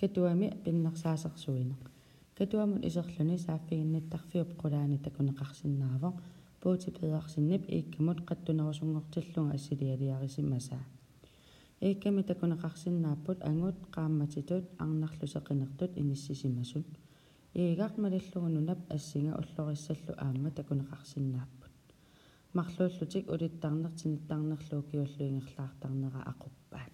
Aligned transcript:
катуами 0.00 0.48
пиннерсаасерсуинеq 0.64 1.82
катуамут 2.38 2.84
исерлүни 2.88 3.36
сааффигиннаттарфиуп 3.46 4.50
qulaani 4.62 4.98
такунеқарсиннаавоq 5.06 6.16
puuti 6.60 6.90
pedersinip 6.98 7.62
iikkamut 7.76 8.18
qattунерусунгортиллунга 8.28 9.54
ассилиалиарисимасаа 9.58 10.84
иикками 11.80 12.22
такунеқарсиннааппут 12.30 13.38
ангут 13.50 13.78
qaammatitut 13.96 14.64
арнарлусеқинертут 14.84 15.92
иниссисимасут 16.02 16.86
иигаармалиллугунунап 17.54 18.80
ассинга 18.96 19.32
уллориссаллу 19.40 20.12
аама 20.18 20.50
такунеқарсиннааппут 20.50 21.72
марлууллутик 22.52 23.30
улиттарнертиниттарнерлуу 23.34 24.82
киуллуингерлаартарнера 24.90 26.20
ақуппаат 26.32 26.85